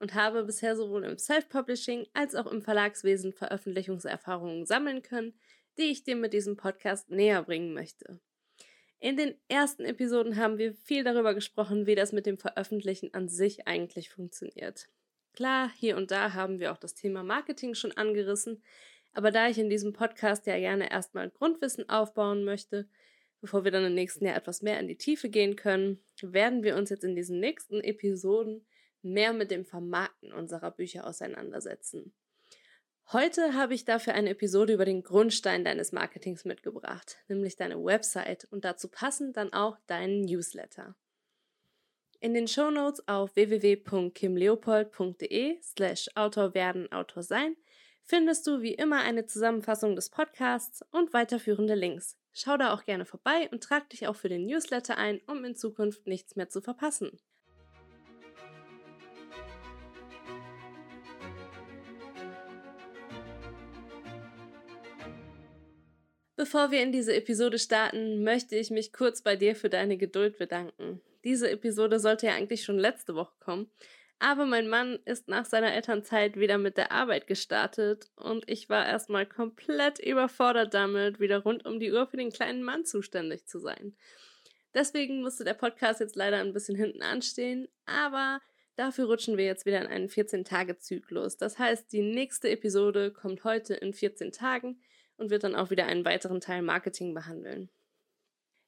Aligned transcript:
und 0.00 0.14
habe 0.14 0.42
bisher 0.42 0.74
sowohl 0.74 1.04
im 1.04 1.18
Self-Publishing 1.18 2.06
als 2.14 2.34
auch 2.34 2.46
im 2.46 2.62
Verlagswesen 2.62 3.32
Veröffentlichungserfahrungen 3.32 4.66
sammeln 4.66 5.02
können, 5.02 5.34
die 5.78 5.84
ich 5.84 6.02
dir 6.02 6.16
mit 6.16 6.32
diesem 6.32 6.56
Podcast 6.56 7.10
näher 7.10 7.42
bringen 7.42 7.72
möchte. 7.74 8.18
In 8.98 9.16
den 9.16 9.34
ersten 9.48 9.84
Episoden 9.84 10.36
haben 10.36 10.58
wir 10.58 10.74
viel 10.74 11.04
darüber 11.04 11.34
gesprochen, 11.34 11.86
wie 11.86 11.94
das 11.94 12.12
mit 12.12 12.26
dem 12.26 12.38
Veröffentlichen 12.38 13.14
an 13.14 13.28
sich 13.28 13.66
eigentlich 13.66 14.10
funktioniert. 14.10 14.88
Klar, 15.32 15.70
hier 15.76 15.96
und 15.96 16.10
da 16.10 16.34
haben 16.34 16.58
wir 16.58 16.72
auch 16.72 16.76
das 16.76 16.94
Thema 16.94 17.22
Marketing 17.22 17.74
schon 17.74 17.92
angerissen, 17.92 18.62
aber 19.12 19.30
da 19.30 19.48
ich 19.48 19.58
in 19.58 19.70
diesem 19.70 19.92
Podcast 19.92 20.46
ja 20.46 20.58
gerne 20.58 20.90
erstmal 20.90 21.30
Grundwissen 21.30 21.88
aufbauen 21.88 22.44
möchte, 22.44 22.88
bevor 23.40 23.64
wir 23.64 23.70
dann 23.70 23.84
im 23.84 23.94
nächsten 23.94 24.24
Jahr 24.24 24.36
etwas 24.36 24.62
mehr 24.62 24.78
in 24.80 24.88
die 24.88 24.96
Tiefe 24.96 25.28
gehen 25.30 25.56
können, 25.56 26.02
werden 26.20 26.62
wir 26.62 26.76
uns 26.76 26.90
jetzt 26.90 27.04
in 27.04 27.16
diesen 27.16 27.40
nächsten 27.40 27.80
Episoden 27.80 28.66
mehr 29.02 29.32
mit 29.32 29.50
dem 29.50 29.64
Vermarkten 29.64 30.32
unserer 30.32 30.70
Bücher 30.70 31.06
auseinandersetzen. 31.06 32.12
Heute 33.12 33.54
habe 33.54 33.74
ich 33.74 33.84
dafür 33.84 34.14
eine 34.14 34.30
Episode 34.30 34.74
über 34.74 34.84
den 34.84 35.02
Grundstein 35.02 35.64
deines 35.64 35.90
Marketings 35.90 36.44
mitgebracht, 36.44 37.16
nämlich 37.26 37.56
deine 37.56 37.84
Website 37.84 38.46
und 38.50 38.64
dazu 38.64 38.86
passend 38.88 39.36
dann 39.36 39.52
auch 39.52 39.78
deinen 39.88 40.20
Newsletter. 40.22 40.94
In 42.20 42.34
den 42.34 42.46
Shownotes 42.46 43.08
auf 43.08 43.34
www.kimleopold.de 43.34 45.60
slash 45.62 46.08
Autor 46.14 46.54
werden, 46.54 46.92
Autor 46.92 47.22
sein 47.22 47.56
findest 48.02 48.46
du 48.46 48.60
wie 48.60 48.74
immer 48.74 49.00
eine 49.00 49.24
Zusammenfassung 49.26 49.96
des 49.96 50.10
Podcasts 50.10 50.84
und 50.90 51.12
weiterführende 51.12 51.74
Links. 51.74 52.16
Schau 52.32 52.56
da 52.56 52.74
auch 52.74 52.84
gerne 52.84 53.06
vorbei 53.06 53.48
und 53.52 53.62
trag 53.62 53.88
dich 53.90 54.08
auch 54.08 54.16
für 54.16 54.28
den 54.28 54.46
Newsletter 54.46 54.98
ein, 54.98 55.20
um 55.26 55.44
in 55.44 55.56
Zukunft 55.56 56.06
nichts 56.06 56.36
mehr 56.36 56.48
zu 56.48 56.60
verpassen. 56.60 57.20
Bevor 66.40 66.70
wir 66.70 66.82
in 66.82 66.90
diese 66.90 67.14
Episode 67.14 67.58
starten, 67.58 68.24
möchte 68.24 68.56
ich 68.56 68.70
mich 68.70 68.94
kurz 68.94 69.20
bei 69.20 69.36
dir 69.36 69.54
für 69.54 69.68
deine 69.68 69.98
Geduld 69.98 70.38
bedanken. 70.38 71.02
Diese 71.22 71.50
Episode 71.50 72.00
sollte 72.00 72.28
ja 72.28 72.32
eigentlich 72.32 72.64
schon 72.64 72.78
letzte 72.78 73.14
Woche 73.14 73.34
kommen, 73.40 73.70
aber 74.20 74.46
mein 74.46 74.66
Mann 74.66 74.98
ist 75.04 75.28
nach 75.28 75.44
seiner 75.44 75.74
Elternzeit 75.74 76.38
wieder 76.38 76.56
mit 76.56 76.78
der 76.78 76.92
Arbeit 76.92 77.26
gestartet 77.26 78.06
und 78.16 78.48
ich 78.48 78.70
war 78.70 78.86
erstmal 78.86 79.26
komplett 79.26 79.98
überfordert 79.98 80.72
damit, 80.72 81.20
wieder 81.20 81.40
rund 81.40 81.66
um 81.66 81.78
die 81.78 81.92
Uhr 81.92 82.06
für 82.06 82.16
den 82.16 82.32
kleinen 82.32 82.62
Mann 82.62 82.86
zuständig 82.86 83.44
zu 83.44 83.58
sein. 83.58 83.94
Deswegen 84.72 85.20
musste 85.20 85.44
der 85.44 85.52
Podcast 85.52 86.00
jetzt 86.00 86.16
leider 86.16 86.38
ein 86.38 86.54
bisschen 86.54 86.74
hinten 86.74 87.02
anstehen, 87.02 87.68
aber 87.84 88.40
dafür 88.76 89.04
rutschen 89.08 89.36
wir 89.36 89.44
jetzt 89.44 89.66
wieder 89.66 89.82
in 89.82 89.88
einen 89.88 90.08
14-Tage-Zyklus. 90.08 91.36
Das 91.36 91.58
heißt, 91.58 91.92
die 91.92 92.00
nächste 92.00 92.48
Episode 92.48 93.10
kommt 93.10 93.44
heute 93.44 93.74
in 93.74 93.92
14 93.92 94.32
Tagen 94.32 94.80
und 95.20 95.30
wird 95.30 95.44
dann 95.44 95.54
auch 95.54 95.70
wieder 95.70 95.86
einen 95.86 96.04
weiteren 96.04 96.40
Teil 96.40 96.62
Marketing 96.62 97.14
behandeln. 97.14 97.70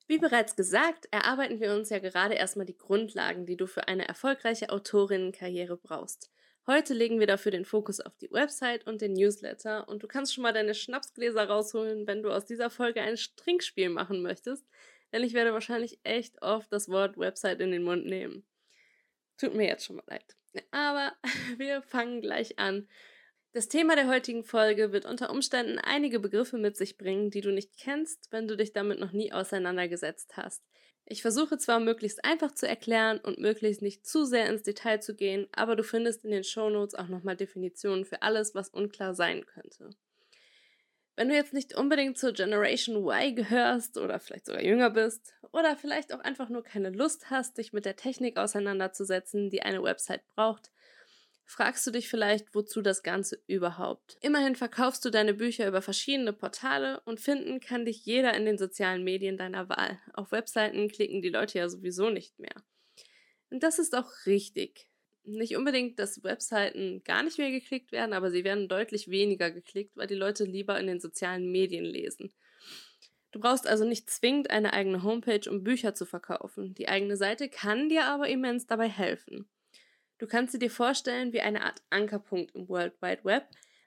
Wie 0.06 0.18
bereits 0.18 0.56
gesagt, 0.56 1.06
erarbeiten 1.10 1.60
wir 1.60 1.74
uns 1.74 1.88
ja 1.90 1.98
gerade 1.98 2.34
erstmal 2.34 2.66
die 2.66 2.76
Grundlagen, 2.76 3.46
die 3.46 3.56
du 3.56 3.66
für 3.66 3.88
eine 3.88 4.06
erfolgreiche 4.06 4.70
Autorinnenkarriere 4.70 5.76
brauchst. 5.76 6.30
Heute 6.66 6.94
legen 6.94 7.18
wir 7.18 7.26
dafür 7.26 7.50
den 7.50 7.64
Fokus 7.64 8.00
auf 8.00 8.16
die 8.18 8.30
Website 8.30 8.86
und 8.86 9.00
den 9.00 9.14
Newsletter 9.14 9.88
und 9.88 10.02
du 10.02 10.06
kannst 10.06 10.34
schon 10.34 10.42
mal 10.42 10.52
deine 10.52 10.74
Schnapsgläser 10.74 11.48
rausholen, 11.48 12.06
wenn 12.06 12.22
du 12.22 12.30
aus 12.30 12.44
dieser 12.44 12.70
Folge 12.70 13.00
ein 13.00 13.16
Trinkspiel 13.36 13.88
machen 13.88 14.22
möchtest, 14.22 14.64
denn 15.12 15.24
ich 15.24 15.34
werde 15.34 15.52
wahrscheinlich 15.52 15.98
echt 16.04 16.40
oft 16.42 16.72
das 16.72 16.88
Wort 16.88 17.18
Website 17.18 17.60
in 17.60 17.72
den 17.72 17.82
Mund 17.82 18.06
nehmen. 18.06 18.44
Tut 19.38 19.54
mir 19.54 19.66
jetzt 19.66 19.86
schon 19.86 19.96
mal 19.96 20.04
leid. 20.06 20.36
Aber 20.70 21.12
wir 21.56 21.82
fangen 21.82 22.20
gleich 22.20 22.58
an 22.58 22.86
das 23.52 23.68
Thema 23.68 23.96
der 23.96 24.08
heutigen 24.08 24.44
Folge 24.44 24.92
wird 24.92 25.04
unter 25.04 25.30
Umständen 25.30 25.78
einige 25.78 26.20
Begriffe 26.20 26.56
mit 26.56 26.76
sich 26.76 26.96
bringen, 26.96 27.30
die 27.30 27.42
du 27.42 27.52
nicht 27.52 27.76
kennst, 27.76 28.32
wenn 28.32 28.48
du 28.48 28.56
dich 28.56 28.72
damit 28.72 28.98
noch 28.98 29.12
nie 29.12 29.32
auseinandergesetzt 29.32 30.36
hast. 30.36 30.62
Ich 31.04 31.20
versuche 31.20 31.58
zwar 31.58 31.80
möglichst 31.80 32.24
einfach 32.24 32.52
zu 32.52 32.66
erklären 32.66 33.18
und 33.18 33.38
möglichst 33.38 33.82
nicht 33.82 34.06
zu 34.06 34.24
sehr 34.24 34.48
ins 34.48 34.62
Detail 34.62 35.00
zu 35.00 35.14
gehen, 35.14 35.48
aber 35.52 35.76
du 35.76 35.82
findest 35.82 36.24
in 36.24 36.30
den 36.30 36.44
Shownotes 36.44 36.94
auch 36.94 37.08
nochmal 37.08 37.36
Definitionen 37.36 38.06
für 38.06 38.22
alles, 38.22 38.54
was 38.54 38.70
unklar 38.70 39.14
sein 39.14 39.44
könnte. 39.44 39.90
Wenn 41.14 41.28
du 41.28 41.34
jetzt 41.34 41.52
nicht 41.52 41.76
unbedingt 41.76 42.16
zur 42.16 42.32
Generation 42.32 42.96
Y 42.96 43.34
gehörst 43.34 43.98
oder 43.98 44.18
vielleicht 44.18 44.46
sogar 44.46 44.62
jünger 44.62 44.88
bist 44.88 45.34
oder 45.52 45.76
vielleicht 45.76 46.14
auch 46.14 46.20
einfach 46.20 46.48
nur 46.48 46.62
keine 46.62 46.88
Lust 46.88 47.28
hast, 47.28 47.58
dich 47.58 47.74
mit 47.74 47.84
der 47.84 47.96
Technik 47.96 48.38
auseinanderzusetzen, 48.38 49.50
die 49.50 49.60
eine 49.60 49.82
Website 49.82 50.22
braucht, 50.34 50.72
fragst 51.52 51.86
du 51.86 51.90
dich 51.90 52.08
vielleicht, 52.08 52.54
wozu 52.54 52.82
das 52.82 53.02
Ganze 53.02 53.40
überhaupt? 53.46 54.16
Immerhin 54.20 54.56
verkaufst 54.56 55.04
du 55.04 55.10
deine 55.10 55.34
Bücher 55.34 55.68
über 55.68 55.82
verschiedene 55.82 56.32
Portale 56.32 57.00
und 57.04 57.20
finden 57.20 57.60
kann 57.60 57.84
dich 57.84 58.04
jeder 58.04 58.34
in 58.34 58.44
den 58.44 58.58
sozialen 58.58 59.04
Medien 59.04 59.36
deiner 59.36 59.68
Wahl. 59.68 60.00
Auf 60.14 60.32
Webseiten 60.32 60.88
klicken 60.88 61.22
die 61.22 61.28
Leute 61.28 61.58
ja 61.58 61.68
sowieso 61.68 62.10
nicht 62.10 62.38
mehr. 62.38 62.64
Und 63.50 63.62
das 63.62 63.78
ist 63.78 63.94
auch 63.94 64.10
richtig. 64.26 64.88
Nicht 65.24 65.56
unbedingt, 65.56 65.98
dass 65.98 66.24
Webseiten 66.24 67.04
gar 67.04 67.22
nicht 67.22 67.38
mehr 67.38 67.50
geklickt 67.50 67.92
werden, 67.92 68.14
aber 68.14 68.30
sie 68.30 68.44
werden 68.44 68.66
deutlich 68.66 69.08
weniger 69.08 69.50
geklickt, 69.50 69.96
weil 69.96 70.08
die 70.08 70.14
Leute 70.14 70.44
lieber 70.44 70.80
in 70.80 70.86
den 70.86 71.00
sozialen 71.00 71.52
Medien 71.52 71.84
lesen. 71.84 72.32
Du 73.30 73.40
brauchst 73.40 73.66
also 73.66 73.84
nicht 73.84 74.10
zwingend 74.10 74.50
eine 74.50 74.72
eigene 74.72 75.02
Homepage, 75.02 75.48
um 75.48 75.62
Bücher 75.62 75.94
zu 75.94 76.06
verkaufen. 76.06 76.74
Die 76.74 76.88
eigene 76.88 77.16
Seite 77.16 77.48
kann 77.48 77.88
dir 77.88 78.06
aber 78.06 78.28
immens 78.28 78.66
dabei 78.66 78.88
helfen. 78.88 79.48
Du 80.22 80.28
kannst 80.28 80.52
sie 80.52 80.60
dir 80.60 80.70
vorstellen 80.70 81.32
wie 81.32 81.40
eine 81.40 81.64
Art 81.64 81.82
Ankerpunkt 81.90 82.54
im 82.54 82.68
World 82.68 82.92
Wide 83.02 83.24
Web, 83.24 83.42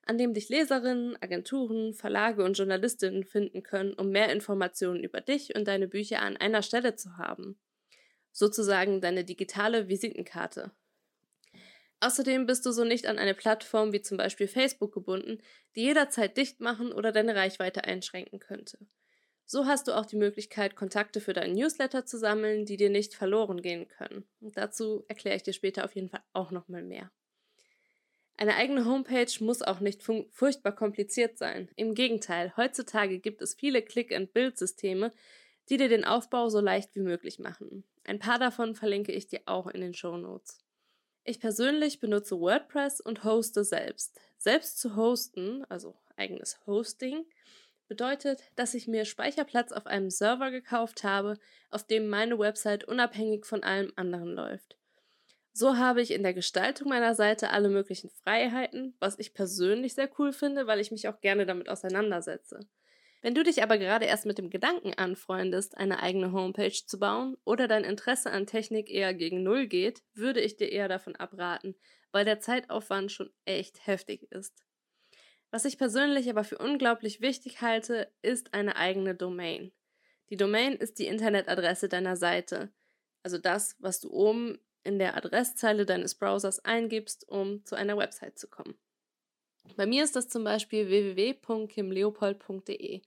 an 0.06 0.18
dem 0.18 0.34
dich 0.34 0.50
Leserinnen, 0.50 1.16
Agenturen, 1.22 1.94
Verlage 1.94 2.44
und 2.44 2.58
Journalistinnen 2.58 3.24
finden 3.24 3.64
können, 3.64 3.94
um 3.94 4.10
mehr 4.10 4.30
Informationen 4.34 5.02
über 5.02 5.22
dich 5.22 5.56
und 5.56 5.66
deine 5.66 5.88
Bücher 5.88 6.22
an 6.22 6.36
einer 6.36 6.62
Stelle 6.62 6.98
zu 6.98 7.18
haben. 7.18 7.58
Sozusagen 8.34 9.00
deine 9.00 9.24
digitale 9.24 9.88
Visitenkarte. 9.88 10.72
Außerdem 12.02 12.48
bist 12.48 12.66
du 12.66 12.74
so 12.74 12.84
nicht 12.84 13.08
an 13.08 13.18
eine 13.18 13.34
Plattform 13.34 13.94
wie 13.94 14.02
zum 14.02 14.18
Beispiel 14.18 14.50
Facebook 14.50 14.94
gebunden, 14.94 15.42
die 15.78 15.84
jederzeit 15.84 16.36
dicht 16.36 16.60
machen 16.60 16.92
oder 16.92 17.14
deine 17.14 17.34
Reichweite 17.34 17.86
einschränken 17.86 18.40
könnte. 18.40 18.80
So 19.46 19.66
hast 19.66 19.88
du 19.88 19.96
auch 19.96 20.06
die 20.06 20.16
Möglichkeit, 20.16 20.76
Kontakte 20.76 21.22
für 21.22 21.34
deinen 21.34 21.54
Newsletter 21.54 22.06
zu 22.06 22.18
sammeln, 22.18 22.66
die 22.66 22.78
dir 22.78 22.90
nicht 22.90 23.14
verloren 23.14 23.62
gehen 23.62 23.88
können. 23.88 24.26
Und 24.42 24.58
dazu 24.58 25.06
erkläre 25.08 25.36
ich 25.36 25.44
dir 25.44 25.54
später 25.54 25.86
auf 25.86 25.96
jeden 25.96 26.10
Fall 26.10 26.24
auch 26.34 26.52
nochmal 26.52 26.84
mehr. 26.84 27.12
Eine 28.38 28.56
eigene 28.56 28.86
Homepage 28.86 29.32
muss 29.40 29.62
auch 29.62 29.80
nicht 29.80 30.04
furchtbar 30.04 30.76
kompliziert 30.76 31.38
sein. 31.38 31.70
Im 31.76 31.94
Gegenteil, 31.94 32.54
heutzutage 32.58 33.20
gibt 33.20 33.42
es 33.42 33.54
viele 33.54 33.82
Click-and-Build-Systeme, 33.82 35.14
die 35.70 35.78
dir 35.78 35.90
den 35.90 36.04
Aufbau 36.04 36.50
so 36.50 36.60
leicht 36.60 36.96
wie 36.96 37.02
möglich 37.02 37.40
machen. 37.40 37.86
Ein 38.04 38.20
paar 38.20 38.38
davon 38.38 38.76
verlinke 38.76 39.14
ich 39.14 39.28
dir 39.28 39.42
auch 39.46 39.68
in 39.68 39.82
den 39.82 39.94
Show 39.94 40.18
Notes. 40.18 40.60
Ich 41.24 41.40
persönlich 41.40 42.00
benutze 42.00 42.40
WordPress 42.40 43.00
und 43.00 43.24
hoste 43.24 43.64
selbst. 43.64 44.20
Selbst 44.38 44.80
zu 44.80 44.96
hosten, 44.96 45.64
also 45.70 45.96
eigenes 46.18 46.60
Hosting, 46.68 47.26
bedeutet, 47.88 48.42
dass 48.56 48.74
ich 48.74 48.88
mir 48.88 49.06
Speicherplatz 49.06 49.72
auf 49.72 49.86
einem 49.86 50.10
Server 50.10 50.52
gekauft 50.52 51.04
habe, 51.04 51.38
auf 51.70 51.86
dem 51.86 52.08
meine 52.08 52.40
Website 52.40 52.84
unabhängig 52.84 53.46
von 53.46 53.64
allem 53.64 53.92
anderen 53.96 54.34
läuft. 54.34 54.78
So 55.54 55.78
habe 55.78 56.02
ich 56.02 56.12
in 56.12 56.24
der 56.24 56.34
Gestaltung 56.34 56.90
meiner 56.90 57.16
Seite 57.16 57.52
alle 57.52 57.70
möglichen 57.70 58.10
Freiheiten, 58.10 58.94
was 59.00 59.18
ich 59.20 59.34
persönlich 59.34 59.94
sehr 59.94 60.10
cool 60.20 60.34
finde, 60.34 60.68
weil 60.68 60.82
ich 60.82 60.92
mich 60.92 61.08
auch 61.08 61.22
gerne 61.22 61.46
damit 61.46 61.70
auseinandersetze. 61.70 62.68
Wenn 63.22 63.36
du 63.36 63.42
dich 63.42 63.64
aber 63.64 63.78
gerade 63.78 64.06
erst 64.06 64.26
mit 64.26 64.38
dem 64.38 64.50
Gedanken 64.50 64.94
anfreundest, 64.94 65.78
eine 65.78 66.04
eigene 66.04 66.32
Homepage 66.32 66.70
zu 66.70 67.00
bauen 67.00 67.38
oder 67.46 67.68
dein 67.68 67.86
Interesse 67.86 68.32
an 68.32 68.46
Technik 68.46 68.90
eher 68.90 69.14
gegen 69.14 69.44
Null 69.44 69.68
geht, 69.68 70.04
würde 70.14 70.42
ich 70.42 70.58
dir 70.58 70.72
eher 70.72 70.90
davon 70.90 71.16
abraten, 71.16 71.76
weil 72.12 72.26
der 72.26 72.40
Zeitaufwand 72.40 73.12
schon 73.12 73.32
echt 73.46 73.88
heftig 73.88 74.30
ist. 74.32 74.65
Was 75.56 75.64
ich 75.64 75.78
persönlich 75.78 76.30
aber 76.30 76.44
für 76.44 76.58
unglaublich 76.58 77.22
wichtig 77.22 77.62
halte, 77.62 78.12
ist 78.22 78.54
eine 78.54 78.76
eigene 78.76 79.16
Domain. 79.16 79.72
Die 80.30 80.36
Domain 80.36 80.74
ist 80.74 81.00
die 81.00 81.08
Internetadresse 81.08 81.88
deiner 81.88 82.18
Seite, 82.18 82.74
also 83.24 83.38
das, 83.38 83.78
was 83.80 84.02
du 84.02 84.12
oben 84.12 84.60
in 84.84 85.00
der 85.00 85.16
Adresszeile 85.16 85.86
deines 85.86 86.16
Browsers 86.16 86.60
eingibst, 86.66 87.30
um 87.30 87.64
zu 87.64 87.78
einer 87.78 87.96
Website 87.96 88.38
zu 88.38 88.50
kommen. 88.50 88.76
Bei 89.78 89.86
mir 89.86 90.04
ist 90.04 90.18
das 90.18 90.28
zum 90.28 90.44
Beispiel 90.44 90.90
www.kimleopold.de. 90.90 93.02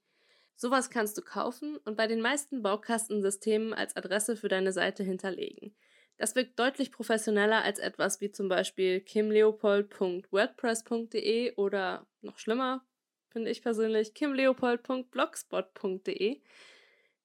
Sowas 0.56 0.88
kannst 0.88 1.18
du 1.18 1.22
kaufen 1.22 1.76
und 1.84 1.98
bei 1.98 2.06
den 2.06 2.22
meisten 2.22 2.62
Baukastensystemen 2.62 3.74
als 3.74 3.94
Adresse 3.94 4.36
für 4.36 4.48
deine 4.48 4.72
Seite 4.72 5.02
hinterlegen. 5.02 5.76
Das 6.18 6.34
wirkt 6.34 6.58
deutlich 6.58 6.92
professioneller 6.92 7.62
als 7.62 7.78
etwas 7.78 8.20
wie 8.20 8.30
zum 8.30 8.48
Beispiel 8.48 9.00
kimleopold.wordpress.de 9.00 11.54
oder 11.54 12.06
noch 12.20 12.38
schlimmer, 12.38 12.84
finde 13.30 13.48
ich 13.50 13.62
persönlich, 13.62 14.12
kimleopold.blogspot.de 14.14 16.42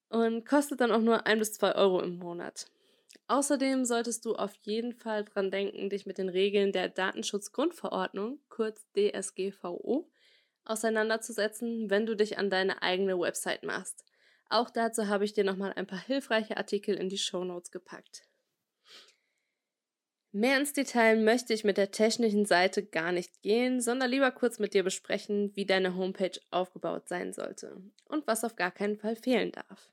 und 0.10 0.45
kostet 0.45 0.80
dann 0.80 0.92
auch 0.92 1.01
nur 1.01 1.25
ein 1.25 1.40
bis 1.40 1.54
zwei 1.54 1.74
Euro 1.74 2.01
im 2.01 2.19
Monat. 2.19 2.68
Außerdem 3.28 3.86
solltest 3.86 4.25
du 4.25 4.36
auf 4.36 4.54
jeden 4.62 4.94
Fall 4.94 5.25
dran 5.25 5.50
denken, 5.50 5.90
dich 5.90 6.06
mit 6.06 6.19
den 6.19 6.30
Regeln 6.30 6.72
der 6.72 6.90
Datenschutzgrundverordnung, 6.90 8.38
kurz 8.50 8.86
DSGVO, 8.95 10.07
auseinanderzusetzen, 10.66 11.90
wenn 11.90 12.06
du 12.06 12.16
dich 12.16 12.38
an 12.38 12.51
deine 12.51 12.84
eigene 12.84 13.19
Website 13.19 13.63
machst. 13.63 14.06
Auch 14.50 14.69
dazu 14.69 15.07
habe 15.07 15.25
ich 15.25 15.34
dir 15.34 15.44
nochmal 15.44 15.74
ein 15.74 15.88
paar 15.88 16.06
hilfreiche 16.06 16.57
Artikel 16.57 16.94
in 16.95 17.10
die 17.10 17.18
Show 17.18 17.44
Notes 17.44 17.72
gepackt. 17.72 18.28
Mehr 20.35 20.59
ins 20.59 20.74
Detail 20.74 21.18
möchte 21.18 21.53
ich 21.53 21.63
mit 21.63 21.77
der 21.77 21.91
technischen 21.91 22.47
Seite 22.47 22.83
gar 22.83 23.12
nicht 23.12 23.44
gehen, 23.44 23.81
sondern 23.81 24.09
lieber 24.09 24.31
kurz 24.31 24.57
mit 24.57 24.74
dir 24.74 24.83
besprechen, 24.83 25.56
wie 25.56 25.68
deine 25.68 25.95
Homepage 25.95 26.39
aufgebaut 26.50 27.07
sein 27.07 27.33
sollte 27.33 27.80
und 28.06 28.25
was 28.25 28.44
auf 28.44 28.56
gar 28.56 28.71
keinen 28.71 28.97
Fall 28.97 29.15
fehlen 29.15 29.51
darf. 29.51 29.91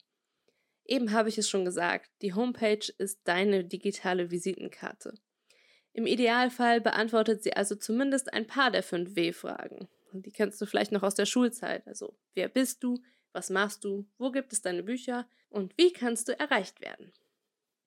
Eben 0.87 1.13
habe 1.13 1.29
ich 1.29 1.37
es 1.37 1.47
schon 1.47 1.67
gesagt, 1.67 2.11
die 2.23 2.33
Homepage 2.33 2.91
ist 2.97 3.21
deine 3.25 3.65
digitale 3.65 4.31
Visitenkarte. 4.31 5.13
Im 5.93 6.07
Idealfall 6.07 6.81
beantwortet 6.81 7.43
sie 7.43 7.53
also 7.53 7.75
zumindest 7.75 8.33
ein 8.33 8.47
paar 8.47 8.71
der 8.71 8.83
fünf 8.83 9.17
W-Fragen. 9.17 9.89
Die 10.13 10.33
kennst 10.33 10.59
du 10.59 10.65
vielleicht 10.65 10.91
noch 10.91 11.03
aus 11.03 11.15
der 11.15 11.27
Schulzeit. 11.27 11.87
Also, 11.87 12.17
wer 12.33 12.49
bist 12.49 12.83
du? 12.83 13.03
Was 13.33 13.51
machst 13.51 13.85
du? 13.85 14.07
Wo 14.17 14.31
gibt 14.31 14.55
es 14.55 14.63
deine 14.63 14.83
Bücher? 14.83 15.29
Und 15.51 15.77
wie 15.77 15.93
kannst 15.93 16.29
du 16.29 16.39
erreicht 16.39 16.81
werden? 16.81 17.13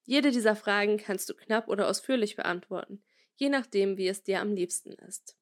Jede 0.05 0.31
dieser 0.31 0.55
Fragen 0.55 0.97
kannst 0.97 1.29
du 1.29 1.33
knapp 1.33 1.67
oder 1.67 1.87
ausführlich 1.87 2.35
beantworten, 2.35 3.03
je 3.35 3.49
nachdem, 3.49 3.97
wie 3.97 4.07
es 4.07 4.23
dir 4.23 4.41
am 4.41 4.53
liebsten 4.53 4.93
ist. 4.93 5.37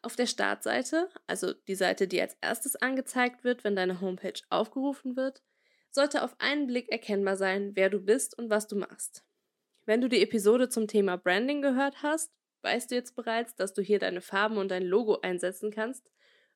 Auf 0.00 0.14
der 0.14 0.26
Startseite, 0.26 1.08
also 1.26 1.52
die 1.52 1.74
Seite, 1.74 2.06
die 2.06 2.20
als 2.20 2.36
erstes 2.40 2.76
angezeigt 2.76 3.42
wird, 3.42 3.64
wenn 3.64 3.74
deine 3.74 4.00
Homepage 4.00 4.40
aufgerufen 4.48 5.16
wird, 5.16 5.42
sollte 5.90 6.22
auf 6.22 6.36
einen 6.38 6.66
Blick 6.66 6.88
erkennbar 6.90 7.36
sein, 7.36 7.72
wer 7.74 7.90
du 7.90 7.98
bist 7.98 8.38
und 8.38 8.50
was 8.50 8.68
du 8.68 8.76
machst. 8.76 9.24
Wenn 9.86 10.00
du 10.00 10.08
die 10.08 10.22
Episode 10.22 10.68
zum 10.68 10.86
Thema 10.86 11.16
Branding 11.16 11.62
gehört 11.62 12.02
hast, 12.02 12.30
weißt 12.62 12.90
du 12.90 12.94
jetzt 12.94 13.16
bereits, 13.16 13.56
dass 13.56 13.74
du 13.74 13.82
hier 13.82 13.98
deine 13.98 14.20
Farben 14.20 14.58
und 14.58 14.68
dein 14.70 14.84
Logo 14.84 15.18
einsetzen 15.20 15.70
kannst, 15.70 16.08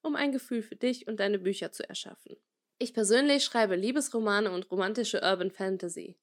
um 0.02 0.16
ein 0.16 0.32
Gefühl 0.32 0.62
für 0.62 0.76
dich 0.76 1.08
und 1.08 1.19
deine 1.19 1.38
Bücher 1.38 1.72
zu 1.72 1.88
erschaffen. 1.88 2.37
Ich 2.78 2.93
persönlich 2.93 3.44
schreibe 3.44 3.76
Liebesromane 3.76 4.50
und 4.50 4.70
romantische 4.70 5.20
Urban 5.22 5.50
Fantasy. 5.50 6.16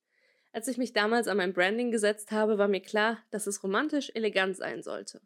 Als 0.51 0.67
ich 0.67 0.77
mich 0.77 0.93
damals 0.93 1.27
an 1.27 1.37
mein 1.37 1.53
Branding 1.53 1.91
gesetzt 1.91 2.31
habe, 2.31 2.57
war 2.57 2.67
mir 2.67 2.81
klar, 2.81 3.19
dass 3.29 3.47
es 3.47 3.63
romantisch 3.63 4.11
elegant 4.15 4.57
sein 4.57 4.81
sollte. 4.81 5.21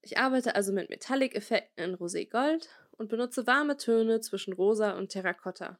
Ich 0.00 0.18
arbeite 0.18 0.54
also 0.54 0.72
mit 0.72 0.88
Metallic-Effekten 0.88 1.84
in 1.84 1.94
Rosé-Gold 1.94 2.68
und 2.92 3.08
benutze 3.08 3.46
warme 3.46 3.76
Töne 3.76 4.20
zwischen 4.20 4.54
Rosa 4.54 4.96
und 4.96 5.10
Terrakotta. 5.10 5.78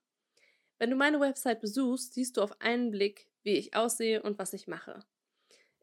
Wenn 0.78 0.90
du 0.90 0.96
meine 0.96 1.18
Website 1.18 1.60
besuchst, 1.60 2.14
siehst 2.14 2.36
du 2.36 2.42
auf 2.42 2.60
einen 2.60 2.90
Blick, 2.90 3.28
wie 3.42 3.56
ich 3.56 3.74
aussehe 3.74 4.22
und 4.22 4.38
was 4.38 4.52
ich 4.52 4.68
mache. 4.68 5.04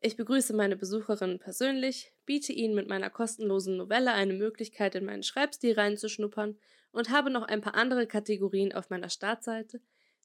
Ich 0.02 0.16
begrüße 0.16 0.54
meine 0.54 0.76
Besucherinnen 0.76 1.40
persönlich, 1.40 2.14
biete 2.26 2.54
ihnen 2.54 2.76
mit 2.76 2.88
meiner 2.88 3.10
kostenlosen 3.10 3.78
Novelle 3.78 4.14
eine 4.14 4.34
Möglichkeit, 4.34 4.94
in 4.96 5.06
meinen 5.06 5.24
Schreibstil 5.24 5.74
reinzuschnuppern 5.74 6.58
und 6.92 7.10
habe 7.10 7.30
noch 7.30 7.44
ein 7.44 7.62
paar 7.62 7.76
andere 7.76 8.06
Kategorien 8.06 8.74
auf 8.74 8.90
meiner 8.90 9.10
Startseite, 9.10 9.82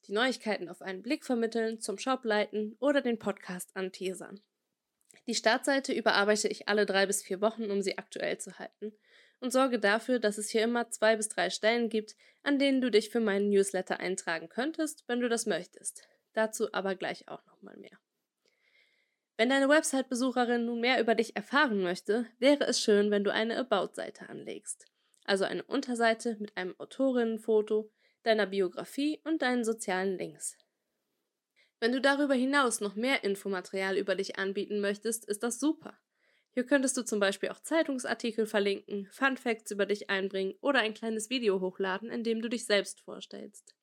die 0.06 0.12
Neuigkeiten 0.12 0.68
auf 0.68 0.82
einen 0.82 1.02
Blick 1.02 1.24
vermitteln, 1.24 1.80
zum 1.80 1.98
Shop 1.98 2.24
leiten 2.24 2.76
oder 2.80 3.00
den 3.00 3.18
Podcast 3.18 3.70
anteasern. 3.74 4.40
Die 5.26 5.34
Startseite 5.34 5.92
überarbeite 5.92 6.48
ich 6.48 6.68
alle 6.68 6.86
drei 6.86 7.06
bis 7.06 7.22
vier 7.22 7.40
Wochen, 7.40 7.70
um 7.70 7.82
sie 7.82 7.98
aktuell 7.98 8.38
zu 8.38 8.58
halten 8.58 8.92
und 9.40 9.52
sorge 9.52 9.78
dafür, 9.78 10.18
dass 10.18 10.38
es 10.38 10.50
hier 10.50 10.62
immer 10.62 10.90
zwei 10.90 11.16
bis 11.16 11.28
drei 11.28 11.50
Stellen 11.50 11.88
gibt, 11.88 12.14
an 12.42 12.58
denen 12.58 12.80
du 12.80 12.90
dich 12.90 13.10
für 13.10 13.20
meinen 13.20 13.50
Newsletter 13.50 14.00
eintragen 14.00 14.48
könntest, 14.48 15.04
wenn 15.06 15.20
du 15.20 15.28
das 15.28 15.46
möchtest. 15.46 16.06
Dazu 16.32 16.72
aber 16.72 16.94
gleich 16.94 17.28
auch 17.28 17.44
nochmal 17.46 17.76
mehr. 17.76 17.98
Wenn 19.36 19.48
deine 19.48 19.68
Website-Besucherin 19.68 20.66
nun 20.66 20.80
mehr 20.80 21.00
über 21.00 21.14
dich 21.14 21.34
erfahren 21.34 21.82
möchte, 21.82 22.26
wäre 22.38 22.64
es 22.64 22.80
schön, 22.80 23.10
wenn 23.10 23.24
du 23.24 23.32
eine 23.32 23.56
About-Seite 23.56 24.28
anlegst. 24.28 24.86
Also 25.24 25.44
eine 25.44 25.62
Unterseite 25.62 26.36
mit 26.38 26.56
einem 26.56 26.74
Autorinnenfoto, 26.78 27.90
deiner 28.22 28.46
Biografie 28.46 29.20
und 29.24 29.42
deinen 29.42 29.64
sozialen 29.64 30.18
Links. 30.18 30.56
Wenn 31.80 31.92
du 31.92 32.00
darüber 32.00 32.34
hinaus 32.34 32.80
noch 32.80 32.94
mehr 32.94 33.24
Infomaterial 33.24 33.96
über 33.96 34.14
dich 34.14 34.38
anbieten 34.38 34.80
möchtest, 34.80 35.24
ist 35.24 35.42
das 35.42 35.58
super. 35.58 35.98
Hier 36.52 36.64
könntest 36.64 36.96
du 36.96 37.02
zum 37.02 37.20
Beispiel 37.20 37.48
auch 37.48 37.60
Zeitungsartikel 37.60 38.44
verlinken, 38.44 39.08
Fun 39.12 39.36
Facts 39.36 39.70
über 39.70 39.86
dich 39.86 40.10
einbringen 40.10 40.54
oder 40.60 40.80
ein 40.80 40.94
kleines 40.94 41.30
Video 41.30 41.60
hochladen, 41.60 42.10
in 42.10 42.24
dem 42.24 42.42
du 42.42 42.48
dich 42.48 42.66
selbst 42.66 43.00
vorstellst. 43.00 43.74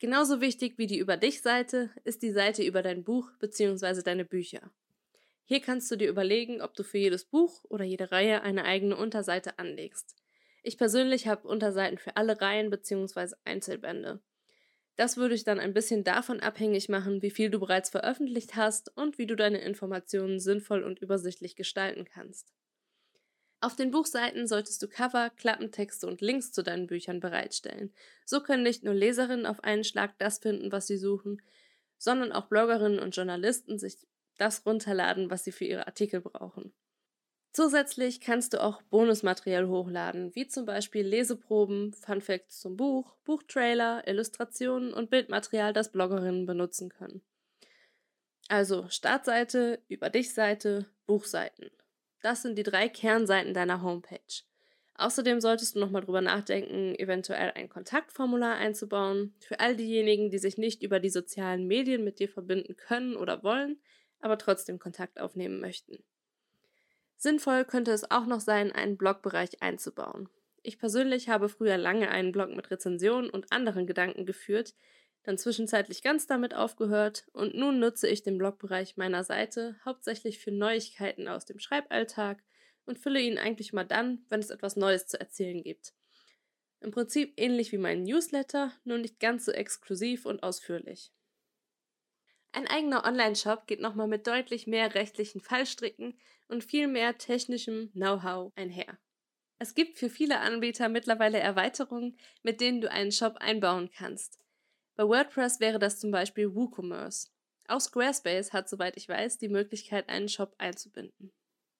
Genauso 0.00 0.40
wichtig 0.40 0.78
wie 0.78 0.86
die 0.86 0.98
Über 0.98 1.16
dich 1.16 1.40
Seite 1.42 1.90
ist 2.04 2.22
die 2.22 2.30
Seite 2.30 2.62
über 2.62 2.82
dein 2.82 3.02
Buch 3.02 3.30
bzw. 3.38 4.02
deine 4.02 4.24
Bücher. 4.24 4.70
Hier 5.44 5.60
kannst 5.60 5.90
du 5.90 5.96
dir 5.96 6.08
überlegen, 6.10 6.60
ob 6.60 6.74
du 6.74 6.84
für 6.84 6.98
jedes 6.98 7.24
Buch 7.24 7.64
oder 7.64 7.84
jede 7.84 8.12
Reihe 8.12 8.42
eine 8.42 8.64
eigene 8.64 8.96
Unterseite 8.96 9.58
anlegst. 9.58 10.14
Ich 10.68 10.76
persönlich 10.76 11.26
habe 11.26 11.48
Unterseiten 11.48 11.96
für 11.96 12.18
alle 12.18 12.42
Reihen 12.42 12.68
bzw. 12.68 13.36
Einzelbände. 13.46 14.20
Das 14.96 15.16
würde 15.16 15.34
ich 15.34 15.42
dann 15.42 15.58
ein 15.58 15.72
bisschen 15.72 16.04
davon 16.04 16.40
abhängig 16.40 16.90
machen, 16.90 17.22
wie 17.22 17.30
viel 17.30 17.48
du 17.48 17.58
bereits 17.58 17.88
veröffentlicht 17.88 18.54
hast 18.54 18.94
und 18.94 19.16
wie 19.16 19.26
du 19.26 19.34
deine 19.34 19.62
Informationen 19.62 20.40
sinnvoll 20.40 20.82
und 20.82 20.98
übersichtlich 20.98 21.56
gestalten 21.56 22.04
kannst. 22.04 22.52
Auf 23.62 23.76
den 23.76 23.90
Buchseiten 23.90 24.46
solltest 24.46 24.82
du 24.82 24.88
Cover, 24.88 25.30
Klappentexte 25.30 26.06
und 26.06 26.20
Links 26.20 26.52
zu 26.52 26.62
deinen 26.62 26.86
Büchern 26.86 27.20
bereitstellen. 27.20 27.94
So 28.26 28.42
können 28.42 28.62
nicht 28.62 28.84
nur 28.84 28.92
Leserinnen 28.92 29.46
auf 29.46 29.64
einen 29.64 29.84
Schlag 29.84 30.18
das 30.18 30.38
finden, 30.38 30.70
was 30.70 30.86
sie 30.86 30.98
suchen, 30.98 31.40
sondern 31.96 32.30
auch 32.30 32.48
Bloggerinnen 32.48 32.98
und 32.98 33.16
Journalisten 33.16 33.78
sich 33.78 34.06
das 34.36 34.66
runterladen, 34.66 35.30
was 35.30 35.44
sie 35.44 35.52
für 35.52 35.64
ihre 35.64 35.86
Artikel 35.86 36.20
brauchen. 36.20 36.74
Zusätzlich 37.52 38.20
kannst 38.20 38.52
du 38.52 38.62
auch 38.62 38.82
Bonusmaterial 38.82 39.68
hochladen, 39.68 40.34
wie 40.34 40.46
zum 40.46 40.66
Beispiel 40.66 41.06
Leseproben, 41.06 41.92
Funfacts 41.94 42.60
zum 42.60 42.76
Buch, 42.76 43.16
Buchtrailer, 43.24 44.06
Illustrationen 44.06 44.92
und 44.92 45.10
Bildmaterial, 45.10 45.72
das 45.72 45.90
Bloggerinnen 45.90 46.46
benutzen 46.46 46.90
können. 46.90 47.22
Also 48.48 48.88
Startseite, 48.88 49.82
Über 49.88 50.10
dich 50.10 50.32
Seite, 50.32 50.86
Buchseiten. 51.06 51.70
Das 52.22 52.42
sind 52.42 52.56
die 52.56 52.62
drei 52.62 52.88
Kernseiten 52.88 53.54
deiner 53.54 53.82
Homepage. 53.82 54.42
Außerdem 54.94 55.40
solltest 55.40 55.76
du 55.76 55.80
nochmal 55.80 56.02
drüber 56.02 56.20
nachdenken, 56.20 56.94
eventuell 56.98 57.52
ein 57.54 57.68
Kontaktformular 57.68 58.56
einzubauen 58.56 59.32
für 59.38 59.60
all 59.60 59.76
diejenigen, 59.76 60.28
die 60.28 60.38
sich 60.38 60.58
nicht 60.58 60.82
über 60.82 60.98
die 60.98 61.10
sozialen 61.10 61.68
Medien 61.68 62.02
mit 62.02 62.18
dir 62.18 62.28
verbinden 62.28 62.76
können 62.76 63.14
oder 63.14 63.44
wollen, 63.44 63.80
aber 64.20 64.38
trotzdem 64.38 64.80
Kontakt 64.80 65.20
aufnehmen 65.20 65.60
möchten. 65.60 66.02
Sinnvoll 67.20 67.64
könnte 67.64 67.90
es 67.90 68.10
auch 68.12 68.26
noch 68.26 68.40
sein, 68.40 68.70
einen 68.70 68.96
Blogbereich 68.96 69.60
einzubauen. 69.60 70.28
Ich 70.62 70.78
persönlich 70.78 71.28
habe 71.28 71.48
früher 71.48 71.76
lange 71.76 72.10
einen 72.10 72.30
Blog 72.30 72.50
mit 72.54 72.70
Rezensionen 72.70 73.28
und 73.28 73.52
anderen 73.52 73.88
Gedanken 73.88 74.24
geführt, 74.24 74.74
dann 75.24 75.36
zwischenzeitlich 75.36 76.02
ganz 76.02 76.28
damit 76.28 76.54
aufgehört 76.54 77.26
und 77.32 77.54
nun 77.54 77.80
nutze 77.80 78.06
ich 78.06 78.22
den 78.22 78.38
Blogbereich 78.38 78.96
meiner 78.96 79.24
Seite 79.24 79.76
hauptsächlich 79.84 80.38
für 80.38 80.52
Neuigkeiten 80.52 81.26
aus 81.26 81.44
dem 81.44 81.58
Schreiballtag 81.58 82.42
und 82.86 83.00
fülle 83.00 83.20
ihn 83.20 83.36
eigentlich 83.36 83.72
mal 83.72 83.84
dann, 83.84 84.24
wenn 84.28 84.38
es 84.40 84.50
etwas 84.50 84.76
Neues 84.76 85.08
zu 85.08 85.18
erzählen 85.18 85.62
gibt. 85.62 85.94
Im 86.80 86.92
Prinzip 86.92 87.34
ähnlich 87.36 87.72
wie 87.72 87.78
mein 87.78 88.04
Newsletter, 88.04 88.72
nur 88.84 88.98
nicht 88.98 89.18
ganz 89.18 89.44
so 89.44 89.50
exklusiv 89.50 90.24
und 90.24 90.44
ausführlich. 90.44 91.12
Ein 92.52 92.66
eigener 92.66 93.04
Online-Shop 93.04 93.66
geht 93.66 93.80
nochmal 93.80 94.08
mit 94.08 94.26
deutlich 94.26 94.66
mehr 94.66 94.94
rechtlichen 94.94 95.40
Fallstricken 95.40 96.18
und 96.48 96.64
viel 96.64 96.88
mehr 96.88 97.18
technischem 97.18 97.90
Know-how 97.92 98.52
einher. 98.56 98.98
Es 99.58 99.74
gibt 99.74 99.98
für 99.98 100.08
viele 100.08 100.40
Anbieter 100.40 100.88
mittlerweile 100.88 101.38
Erweiterungen, 101.38 102.16
mit 102.42 102.60
denen 102.60 102.80
du 102.80 102.90
einen 102.90 103.12
Shop 103.12 103.36
einbauen 103.38 103.90
kannst. 103.90 104.38
Bei 104.94 105.04
WordPress 105.04 105.60
wäre 105.60 105.78
das 105.78 106.00
zum 106.00 106.10
Beispiel 106.10 106.54
WooCommerce. 106.54 107.30
Auch 107.68 107.80
Squarespace 107.80 108.52
hat, 108.52 108.68
soweit 108.68 108.96
ich 108.96 109.08
weiß, 109.08 109.38
die 109.38 109.48
Möglichkeit, 109.48 110.08
einen 110.08 110.28
Shop 110.28 110.54
einzubinden. 110.58 111.32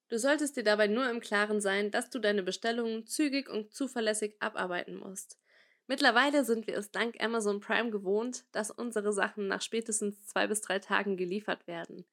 Du 0.08 0.18
solltest 0.18 0.56
dir 0.56 0.64
dabei 0.64 0.86
nur 0.86 1.08
im 1.08 1.20
Klaren 1.20 1.60
sein, 1.60 1.90
dass 1.90 2.10
du 2.10 2.18
deine 2.18 2.42
Bestellungen 2.42 3.06
zügig 3.06 3.48
und 3.48 3.72
zuverlässig 3.72 4.36
abarbeiten 4.40 4.96
musst. 4.96 5.38
Mittlerweile 5.88 6.44
sind 6.44 6.66
wir 6.66 6.76
es 6.76 6.90
dank 6.90 7.16
Amazon 7.18 7.60
Prime 7.60 7.90
gewohnt, 7.90 8.44
dass 8.52 8.70
unsere 8.70 9.10
Sachen 9.10 9.48
nach 9.48 9.62
spätestens 9.62 10.22
zwei 10.26 10.46
bis 10.46 10.60
drei 10.60 10.78
Tagen 10.80 11.16
geliefert 11.16 11.66
werden. 11.66 12.04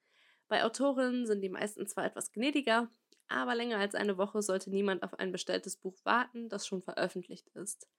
Bei 0.48 0.64
Autorinnen 0.64 1.28
sind 1.28 1.42
die 1.42 1.50
meisten 1.50 1.86
zwar 1.86 2.06
etwas 2.06 2.32
gnädiger, 2.32 2.90
aber 3.28 3.54
länger 3.54 3.78
als 3.80 3.94
eine 3.94 4.18
Woche 4.18 4.42
sollte 4.42 4.70
niemand 4.70 5.04
auf 5.04 5.20
ein 5.20 5.34
bestelltes 5.34 5.76
Buch 5.76 5.98
warten, 6.06 6.48
das 6.48 6.66
schon 6.66 6.82
veröffentlicht 6.82 7.50
ist. 7.50 7.90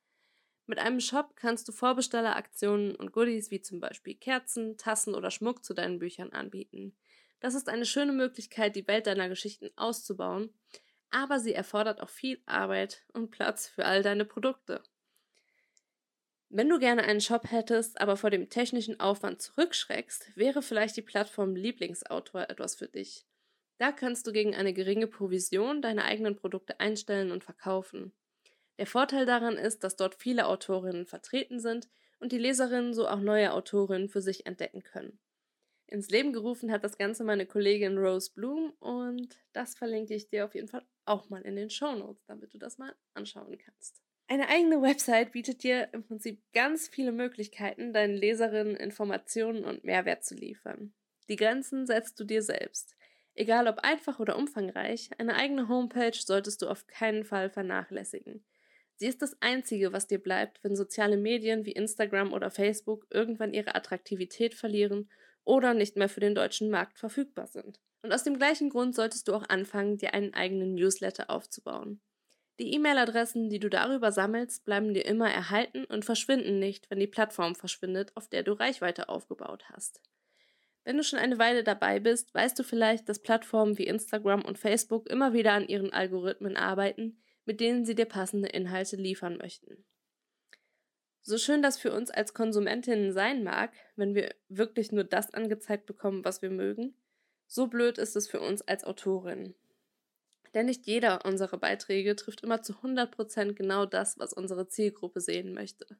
Mit 0.64 0.78
einem 0.78 0.98
Shop 0.98 1.36
kannst 1.36 1.68
du 1.68 1.72
Vorbestelleraktionen 1.72 2.96
und 2.96 3.12
Goodies 3.12 3.50
wie 3.50 3.60
zum 3.60 3.78
Beispiel 3.78 4.14
Kerzen, 4.14 4.78
Tassen 4.78 5.14
oder 5.14 5.30
Schmuck 5.30 5.62
zu 5.62 5.74
deinen 5.74 5.98
Büchern 5.98 6.32
anbieten. 6.32 6.96
Das 7.40 7.54
ist 7.54 7.68
eine 7.68 7.84
schöne 7.84 8.12
Möglichkeit, 8.12 8.76
die 8.76 8.88
Welt 8.88 9.06
deiner 9.06 9.28
Geschichten 9.28 9.68
auszubauen, 9.76 10.54
aber 11.10 11.38
sie 11.38 11.52
erfordert 11.52 12.00
auch 12.00 12.08
viel 12.08 12.40
Arbeit 12.46 13.04
und 13.12 13.30
Platz 13.30 13.68
für 13.68 13.84
all 13.84 14.02
deine 14.02 14.24
Produkte. 14.24 14.82
Wenn 16.56 16.70
du 16.70 16.78
gerne 16.78 17.04
einen 17.04 17.20
Shop 17.20 17.50
hättest, 17.50 18.00
aber 18.00 18.16
vor 18.16 18.30
dem 18.30 18.48
technischen 18.48 18.98
Aufwand 18.98 19.42
zurückschreckst, 19.42 20.34
wäre 20.38 20.62
vielleicht 20.62 20.96
die 20.96 21.02
Plattform 21.02 21.54
Lieblingsautor 21.54 22.48
etwas 22.48 22.76
für 22.76 22.88
dich. 22.88 23.26
Da 23.76 23.92
kannst 23.92 24.26
du 24.26 24.32
gegen 24.32 24.54
eine 24.54 24.72
geringe 24.72 25.06
Provision 25.06 25.82
deine 25.82 26.06
eigenen 26.06 26.34
Produkte 26.34 26.80
einstellen 26.80 27.30
und 27.30 27.44
verkaufen. 27.44 28.14
Der 28.78 28.86
Vorteil 28.86 29.26
daran 29.26 29.58
ist, 29.58 29.84
dass 29.84 29.96
dort 29.96 30.14
viele 30.14 30.46
Autorinnen 30.46 31.04
vertreten 31.04 31.60
sind 31.60 31.90
und 32.20 32.32
die 32.32 32.38
Leserinnen 32.38 32.94
so 32.94 33.06
auch 33.06 33.20
neue 33.20 33.52
Autorinnen 33.52 34.08
für 34.08 34.22
sich 34.22 34.46
entdecken 34.46 34.82
können. 34.82 35.18
Ins 35.86 36.08
Leben 36.08 36.32
gerufen 36.32 36.72
hat 36.72 36.84
das 36.84 36.96
Ganze 36.96 37.22
meine 37.22 37.44
Kollegin 37.44 37.98
Rose 37.98 38.30
Bloom 38.34 38.72
und 38.80 39.38
das 39.52 39.74
verlinke 39.74 40.14
ich 40.14 40.30
dir 40.30 40.46
auf 40.46 40.54
jeden 40.54 40.68
Fall 40.68 40.86
auch 41.04 41.28
mal 41.28 41.42
in 41.42 41.54
den 41.54 41.68
Show 41.68 41.94
Notes, 41.94 42.24
damit 42.24 42.54
du 42.54 42.58
das 42.58 42.78
mal 42.78 42.96
anschauen 43.12 43.58
kannst. 43.58 44.05
Eine 44.28 44.48
eigene 44.48 44.82
Website 44.82 45.30
bietet 45.32 45.62
dir 45.62 45.88
im 45.92 46.02
Prinzip 46.02 46.42
ganz 46.52 46.88
viele 46.88 47.12
Möglichkeiten, 47.12 47.92
deinen 47.92 48.16
Leserinnen 48.16 48.74
Informationen 48.74 49.64
und 49.64 49.84
Mehrwert 49.84 50.24
zu 50.24 50.34
liefern. 50.34 50.92
Die 51.28 51.36
Grenzen 51.36 51.86
setzt 51.86 52.18
du 52.18 52.24
dir 52.24 52.42
selbst. 52.42 52.96
Egal 53.34 53.68
ob 53.68 53.78
einfach 53.80 54.18
oder 54.18 54.36
umfangreich, 54.36 55.10
eine 55.18 55.36
eigene 55.36 55.68
Homepage 55.68 56.16
solltest 56.18 56.62
du 56.62 56.68
auf 56.68 56.86
keinen 56.86 57.24
Fall 57.24 57.50
vernachlässigen. 57.50 58.44
Sie 58.96 59.06
ist 59.06 59.22
das 59.22 59.36
Einzige, 59.40 59.92
was 59.92 60.06
dir 60.06 60.18
bleibt, 60.18 60.64
wenn 60.64 60.74
soziale 60.74 61.18
Medien 61.18 61.64
wie 61.66 61.72
Instagram 61.72 62.32
oder 62.32 62.50
Facebook 62.50 63.06
irgendwann 63.10 63.52
ihre 63.52 63.74
Attraktivität 63.74 64.54
verlieren 64.54 65.10
oder 65.44 65.74
nicht 65.74 65.96
mehr 65.96 66.08
für 66.08 66.20
den 66.20 66.34
deutschen 66.34 66.70
Markt 66.70 66.98
verfügbar 66.98 67.46
sind. 67.46 67.78
Und 68.02 68.12
aus 68.12 68.24
dem 68.24 68.38
gleichen 68.38 68.70
Grund 68.70 68.94
solltest 68.94 69.28
du 69.28 69.34
auch 69.34 69.48
anfangen, 69.48 69.98
dir 69.98 70.14
einen 70.14 70.32
eigenen 70.32 70.74
Newsletter 70.74 71.28
aufzubauen. 71.28 72.00
Die 72.58 72.72
E-Mail-Adressen, 72.72 73.50
die 73.50 73.58
du 73.58 73.68
darüber 73.68 74.12
sammelst, 74.12 74.64
bleiben 74.64 74.94
dir 74.94 75.04
immer 75.04 75.30
erhalten 75.30 75.84
und 75.84 76.06
verschwinden 76.06 76.58
nicht, 76.58 76.90
wenn 76.90 76.98
die 76.98 77.06
Plattform 77.06 77.54
verschwindet, 77.54 78.12
auf 78.14 78.28
der 78.28 78.42
du 78.42 78.52
Reichweite 78.52 79.10
aufgebaut 79.10 79.64
hast. 79.70 80.00
Wenn 80.84 80.96
du 80.96 81.02
schon 81.02 81.18
eine 81.18 81.38
Weile 81.38 81.64
dabei 81.64 82.00
bist, 82.00 82.32
weißt 82.32 82.58
du 82.58 82.62
vielleicht, 82.62 83.08
dass 83.08 83.18
Plattformen 83.18 83.76
wie 83.76 83.86
Instagram 83.86 84.44
und 84.44 84.58
Facebook 84.58 85.06
immer 85.08 85.32
wieder 85.32 85.52
an 85.52 85.68
ihren 85.68 85.92
Algorithmen 85.92 86.56
arbeiten, 86.56 87.20
mit 87.44 87.60
denen 87.60 87.84
sie 87.84 87.94
dir 87.94 88.06
passende 88.06 88.48
Inhalte 88.48 88.96
liefern 88.96 89.36
möchten. 89.36 89.84
So 91.22 91.38
schön 91.38 91.60
das 91.60 91.76
für 91.76 91.92
uns 91.92 92.10
als 92.10 92.34
Konsumentinnen 92.34 93.12
sein 93.12 93.42
mag, 93.42 93.72
wenn 93.96 94.14
wir 94.14 94.32
wirklich 94.48 94.92
nur 94.92 95.02
das 95.02 95.34
angezeigt 95.34 95.84
bekommen, 95.84 96.24
was 96.24 96.40
wir 96.40 96.50
mögen, 96.50 96.94
so 97.48 97.66
blöd 97.66 97.98
ist 97.98 98.14
es 98.14 98.28
für 98.28 98.40
uns 98.40 98.62
als 98.62 98.84
Autorinnen. 98.84 99.56
Denn 100.56 100.64
nicht 100.64 100.86
jeder 100.86 101.26
unserer 101.26 101.58
Beiträge 101.58 102.16
trifft 102.16 102.40
immer 102.40 102.62
zu 102.62 102.72
100% 102.72 103.52
genau 103.52 103.84
das, 103.84 104.18
was 104.18 104.32
unsere 104.32 104.66
Zielgruppe 104.68 105.20
sehen 105.20 105.52
möchte. 105.52 105.98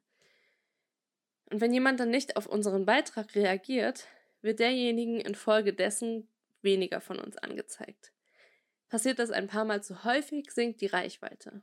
Und 1.51 1.61
wenn 1.61 1.71
jemand 1.71 1.99
dann 1.99 2.09
nicht 2.09 2.37
auf 2.37 2.47
unseren 2.47 2.83
Beitrag 2.83 3.35
reagiert, 3.35 4.07
wird 4.41 4.57
derjenigen 4.57 5.21
infolgedessen 5.21 6.27
weniger 6.63 7.01
von 7.01 7.19
uns 7.19 7.37
angezeigt. 7.37 8.11
Passiert 8.89 9.19
das 9.19 9.29
ein 9.29 9.45
paar 9.45 9.63
Mal 9.63 9.83
zu 9.83 10.03
häufig, 10.03 10.49
sinkt 10.49 10.81
die 10.81 10.87
Reichweite. 10.87 11.61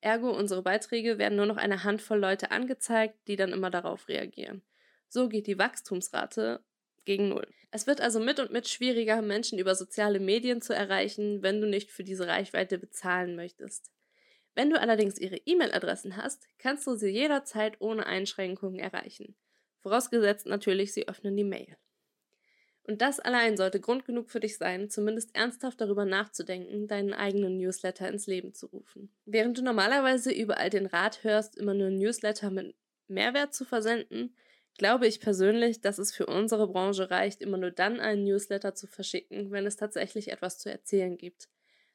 Ergo, 0.00 0.30
unsere 0.30 0.62
Beiträge 0.62 1.18
werden 1.18 1.34
nur 1.34 1.46
noch 1.46 1.56
eine 1.56 1.82
Handvoll 1.82 2.20
Leute 2.20 2.52
angezeigt, 2.52 3.18
die 3.26 3.34
dann 3.34 3.52
immer 3.52 3.70
darauf 3.70 4.06
reagieren. 4.06 4.62
So 5.08 5.28
geht 5.28 5.48
die 5.48 5.58
Wachstumsrate 5.58 6.62
gegen 7.04 7.28
Null. 7.28 7.46
Es 7.70 7.86
wird 7.86 8.00
also 8.00 8.20
mit 8.20 8.38
und 8.38 8.52
mit 8.52 8.68
schwieriger, 8.68 9.22
Menschen 9.22 9.58
über 9.58 9.74
soziale 9.74 10.20
Medien 10.20 10.60
zu 10.60 10.74
erreichen, 10.74 11.42
wenn 11.42 11.60
du 11.60 11.66
nicht 11.66 11.90
für 11.90 12.04
diese 12.04 12.26
Reichweite 12.26 12.78
bezahlen 12.78 13.36
möchtest. 13.36 13.90
Wenn 14.54 14.70
du 14.70 14.78
allerdings 14.78 15.18
ihre 15.18 15.36
E-Mail-Adressen 15.36 16.16
hast, 16.16 16.46
kannst 16.58 16.86
du 16.86 16.94
sie 16.94 17.08
jederzeit 17.08 17.80
ohne 17.80 18.06
Einschränkungen 18.06 18.78
erreichen. 18.78 19.34
Vorausgesetzt 19.80 20.46
natürlich, 20.46 20.92
sie 20.92 21.08
öffnen 21.08 21.36
die 21.36 21.44
Mail. 21.44 21.76
Und 22.84 23.00
das 23.00 23.20
allein 23.20 23.56
sollte 23.56 23.80
Grund 23.80 24.04
genug 24.04 24.30
für 24.30 24.40
dich 24.40 24.58
sein, 24.58 24.90
zumindest 24.90 25.34
ernsthaft 25.34 25.80
darüber 25.80 26.04
nachzudenken, 26.04 26.88
deinen 26.88 27.14
eigenen 27.14 27.56
Newsletter 27.56 28.08
ins 28.08 28.26
Leben 28.26 28.54
zu 28.54 28.66
rufen. 28.66 29.12
Während 29.24 29.56
du 29.56 29.62
normalerweise 29.62 30.32
überall 30.32 30.68
den 30.68 30.86
Rat 30.86 31.22
hörst, 31.22 31.56
immer 31.56 31.74
nur 31.74 31.90
Newsletter 31.90 32.50
mit 32.50 32.74
Mehrwert 33.06 33.54
zu 33.54 33.64
versenden, 33.64 34.34
glaube 34.78 35.06
ich 35.06 35.20
persönlich, 35.20 35.80
dass 35.80 35.98
es 35.98 36.14
für 36.14 36.26
unsere 36.26 36.68
Branche 36.68 37.10
reicht, 37.10 37.40
immer 37.40 37.58
nur 37.58 37.70
dann 37.70 38.00
einen 38.00 38.24
Newsletter 38.24 38.74
zu 38.74 38.86
verschicken, 38.86 39.50
wenn 39.50 39.66
es 39.66 39.76
tatsächlich 39.76 40.30
etwas 40.30 40.58
zu 40.58 40.70
erzählen 40.70 41.16
gibt. 41.16 41.48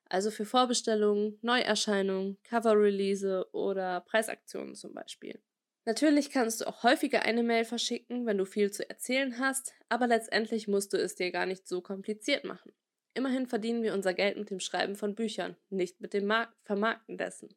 Also 0.10 0.32
für 0.32 0.46
Vorbestellungen, 0.46 1.38
Neuerscheinungen, 1.42 2.38
Cover-Release 2.44 3.48
oder 3.52 4.02
Preisaktionen 4.02 4.76
zum 4.76 4.94
Beispiel. 4.94 5.40
Natürlich 5.86 6.32
kannst 6.32 6.62
du 6.62 6.68
auch 6.68 6.84
häufiger 6.84 7.24
eine 7.24 7.44
Mail 7.44 7.64
verschicken, 7.64 8.26
wenn 8.26 8.38
du 8.38 8.46
viel 8.46 8.72
zu 8.72 8.90
erzählen 8.90 9.40
hast, 9.40 9.74
aber 9.90 10.08
letztendlich 10.08 10.68
musst 10.68 10.94
du 10.94 10.98
es 10.98 11.16
dir 11.16 11.32
gar 11.32 11.46
nicht 11.46 11.68
so 11.68 11.82
kompliziert 11.82 12.44
machen. 12.44 12.74
Immerhin 13.14 13.48
verdienen 13.48 13.84
wir 13.84 13.94
unser 13.94 14.14
Geld 14.14 14.38
mit 14.38 14.50
dem 14.50 14.60
Schreiben 14.60 14.96
von 14.96 15.16
Büchern, 15.16 15.56
nicht 15.70 16.02
mit 16.02 16.14
dem 16.14 16.26
Mar 16.26 16.54
Vermarkten 16.64 17.18
dessen. 17.18 17.56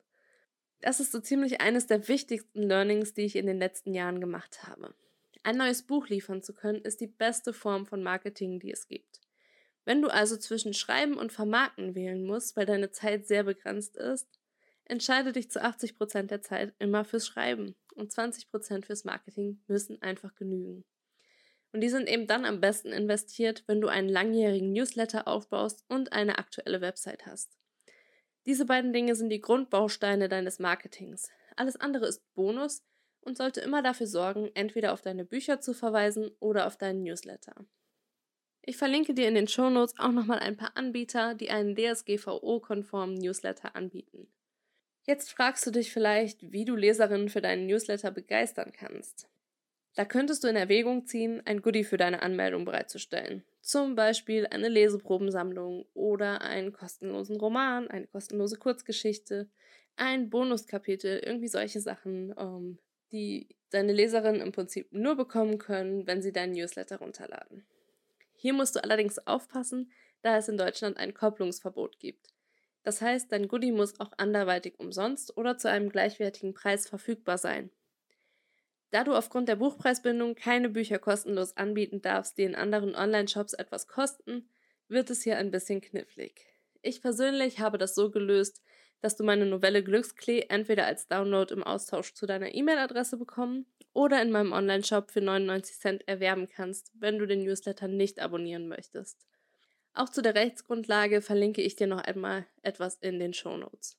Das 0.81 1.01
ist 1.01 1.13
so 1.13 1.21
ziemlich 1.21 1.61
eines 1.61 1.87
der 1.87 2.09
wichtigsten 2.09 2.63
Learnings, 2.63 3.15
die 3.15 3.23
ich 3.23 3.37
in 3.37 3.47
den 3.47 3.59
letzten 3.59 3.93
Jahren 3.93 4.21
gemacht 4.21 4.63
habe. 4.63 4.95
Ein 5.43 5.57
neues 5.57 5.83
Buch 5.83 6.09
liefern 6.09 6.43
zu 6.43 6.53
können, 6.53 6.83
ist 6.83 7.01
die 7.01 7.07
beste 7.07 7.53
Form 7.53 7.87
von 7.87 8.03
Marketing, 8.03 8.61
die 8.61 8.73
es 8.73 8.89
gibt. 8.89 9.21
Wenn 9.85 10.03
du 10.03 10.09
also 10.09 10.37
zwischen 10.37 10.75
Schreiben 10.75 11.17
und 11.17 11.33
Vermarkten 11.33 11.95
wählen 11.95 12.25
musst, 12.25 12.57
weil 12.57 12.67
deine 12.67 12.91
Zeit 12.91 13.27
sehr 13.27 13.45
begrenzt 13.45 13.97
ist, 13.97 14.29
entscheide 14.85 15.33
dich 15.33 15.51
zu 15.51 15.63
80% 15.63 16.25
der 16.25 16.43
Zeit 16.43 16.75
immer 16.79 17.05
fürs 17.05 17.27
Schreiben 17.27 17.75
und 17.95 18.13
20% 18.13 18.85
fürs 18.85 19.05
Marketing 19.05 19.63
müssen 19.67 20.03
einfach 20.03 20.35
genügen. 20.35 20.85
Und 21.73 21.81
die 21.81 21.89
sind 21.89 22.09
eben 22.09 22.27
dann 22.27 22.45
am 22.45 22.61
besten 22.61 22.89
investiert, 22.89 23.65
wenn 23.67 23.81
du 23.81 23.89
einen 23.89 24.09
langjährigen 24.09 24.73
Newsletter 24.73 25.29
aufbaust 25.29 25.85
und 25.89 26.13
eine 26.13 26.39
aktuelle 26.39 26.81
Website 26.81 27.27
hast. 27.27 27.57
Diese 28.47 28.65
beiden 28.65 28.93
Dinge 28.93 29.15
sind 29.15 29.31
die 29.31 29.41
Grundbausteine 29.41 30.29
deines 30.29 30.59
Marketings. 30.59 31.31
Alles 31.57 31.77
andere 31.77 32.07
ist 32.07 32.23
Bonus, 32.35 32.83
und 33.21 33.37
sollte 33.37 33.61
immer 33.61 33.83
dafür 33.83 34.07
sorgen, 34.07 34.51
entweder 34.55 34.93
auf 34.93 35.03
deine 35.03 35.25
Bücher 35.25 35.61
zu 35.61 35.75
verweisen 35.75 36.31
oder 36.41 36.67
auf 36.67 36.77
deinen 36.77 37.03
Newsletter. 37.03 37.55
Ich 38.63 38.77
verlinke 38.77 39.15
dir 39.15 39.29
in 39.29 39.35
den 39.35 39.49
Shownotes 39.49 39.95
auch 39.99 40.13
nochmal 40.13 40.39
ein 40.41 40.57
paar 40.57 40.77
Anbieter, 40.77 41.35
die 41.35 41.51
einen 41.51 41.75
DSGVO-konformen 41.75 43.17
Newsletter 43.17 43.75
anbieten. 43.75 44.29
Jetzt 45.07 45.33
fragst 45.33 45.67
du 45.67 45.71
dich 45.71 45.93
vielleicht, 45.93 46.53
wie 46.53 46.65
du 46.65 46.77
Leserinnen 46.77 47.31
für 47.31 47.41
deinen 47.41 47.67
Newsletter 47.67 48.11
begeistern 48.11 48.73
kannst. 48.73 49.29
Da 49.95 50.05
könntest 50.05 50.45
du 50.45 50.49
in 50.49 50.57
Erwägung 50.57 51.07
ziehen, 51.07 51.43
ein 51.47 51.63
Goodie 51.63 51.85
für 51.85 51.97
deine 51.97 52.23
Anmeldung 52.23 52.65
bereitzustellen. 52.65 53.43
Zum 53.61 53.97
Beispiel 53.97 54.47
eine 54.47 54.69
Leseprobensammlung 54.69 55.87
oder 55.95 56.43
einen 56.43 56.73
kostenlosen 56.73 57.37
Roman, 57.37 57.89
eine 57.89 58.07
kostenlose 58.07 58.57
Kurzgeschichte, 58.57 59.49
ein 59.97 60.31
Bonuskapitel, 60.31 61.19
irgendwie 61.25 61.49
solche 61.49 61.81
Sachen, 61.81 62.33
ähm, 62.39 62.79
die 63.13 63.49
deine 63.71 63.93
Leserinnen 63.93 64.41
im 64.41 64.53
Prinzip 64.53 64.93
nur 64.93 65.17
bekommen 65.17 65.59
können, 65.59 66.07
wenn 66.07 66.23
sie 66.23 66.33
deinen 66.33 66.53
Newsletter 66.53 66.99
runterladen. 66.99 67.65
Hier 68.35 68.53
musst 68.53 68.77
du 68.77 68.83
allerdings 68.83 69.19
aufpassen, 69.27 69.93
da 70.23 70.37
es 70.37 70.49
in 70.49 70.59
Deutschland 70.59 70.97
ein 70.97 71.15
Kopplungsverbot 71.15 71.99
gibt. 71.99 72.29
Das 72.83 73.03
heißt, 73.03 73.31
dein 73.31 73.49
Goodie 73.49 73.73
muss 73.73 74.01
auch 74.01 74.13
anderweitig 74.17 74.79
umsonst 74.79 75.37
oder 75.37 75.59
zu 75.59 75.69
einem 75.69 75.91
gleichwertigen 75.91 76.55
Preis 76.55 76.89
verfügbar 76.89 77.39
sein. 77.39 77.71
Da 78.91 79.05
du 79.05 79.15
aufgrund 79.15 79.49
der 79.49 79.57
Buchpreisbindung 79.57 80.35
keine 80.35 80.69
Bücher 80.69 80.99
kostenlos 80.99 81.57
anbieten 81.57 82.03
darfst, 82.03 82.39
die 82.39 82.43
in 82.43 82.55
anderen 82.55 82.95
Online-Shops 82.95 83.53
etwas 83.53 83.87
kosten, 83.87 84.49
wird 84.89 85.11
es 85.11 85.23
hier 85.23 85.37
ein 85.37 85.51
bisschen 85.51 85.81
knifflig. 85.81 86.47
Ich 86.83 87.01
persönlich 87.03 87.61
habe 87.61 87.79
das 87.79 87.95
so 87.95 88.11
gelöst, 88.11 88.63
dass 89.01 89.17
du 89.17 89.25
meine 89.25 89.47
Novelle 89.47 89.83
Glücksklee 89.83 90.47
entweder 90.49 90.87
als 90.87 91.09
Download 91.09 91.53
im 91.53 91.63
Austausch 91.63 92.15
zu 92.15 92.27
deiner 92.27 92.55
E-Mail-Adresse 92.55 93.17
bekommen 93.17 93.67
oder 93.93 94.23
in 94.23 94.31
meinem 94.31 94.53
Online-Shop 94.53 95.11
für 95.11 95.21
99 95.21 95.79
Cent 95.79 96.09
erwerben 96.09 96.49
kannst, 96.49 96.93
wenn 96.95 97.19
du 97.19 97.27
den 97.27 97.43
Newsletter 97.43 97.89
nicht 97.89 98.21
abonnieren 98.21 98.69
möchtest. 98.69 99.27
Auch 99.93 100.09
zu 100.09 100.23
der 100.23 100.35
Rechtsgrundlage 100.35 101.21
verlinke 101.21 101.63
ich 101.63 101.77
dir 101.77 101.87
noch 101.87 102.03
einmal 102.03 102.47
etwas 102.63 102.97
in 102.97 103.19
den 103.19 103.35
Show 103.35 103.57
Notes. 103.57 103.99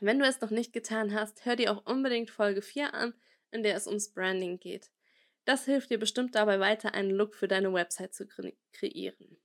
Wenn 0.00 0.18
du 0.18 0.26
es 0.26 0.40
noch 0.40 0.50
nicht 0.50 0.72
getan 0.72 1.14
hast, 1.14 1.44
hör 1.44 1.56
dir 1.56 1.72
auch 1.72 1.86
unbedingt 1.86 2.30
Folge 2.30 2.62
4 2.62 2.94
an, 2.94 3.14
in 3.50 3.62
der 3.62 3.76
es 3.76 3.86
ums 3.86 4.12
Branding 4.12 4.58
geht. 4.58 4.90
Das 5.44 5.64
hilft 5.64 5.90
dir 5.90 5.98
bestimmt 5.98 6.34
dabei 6.34 6.60
weiter, 6.60 6.94
einen 6.94 7.10
Look 7.10 7.34
für 7.34 7.48
deine 7.48 7.72
Website 7.72 8.14
zu 8.14 8.26
kre 8.26 8.54
kreieren. 8.72 9.38